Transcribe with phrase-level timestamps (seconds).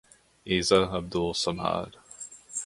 [0.47, 1.91] Isa Abdul Samad.